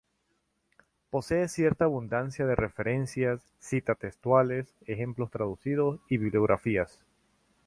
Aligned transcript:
Posee 1.11 1.47
cierta 1.47 1.85
abundancia 1.85 2.47
de 2.47 2.55
referencias, 2.55 3.53
citas 3.59 3.99
textuales, 3.99 4.73
ejemplos 4.87 5.29
traducidos 5.29 5.99
y 6.09 6.17
bibliografías. 6.17 7.05